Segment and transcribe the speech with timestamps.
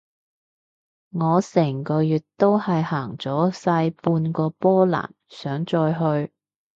[1.11, 6.33] 我成個月都係行咗細半個波蘭，想再去